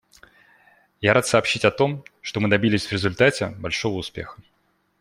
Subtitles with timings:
[0.99, 4.41] Я рад сообщить о том, что мы добились в результате большого успеха.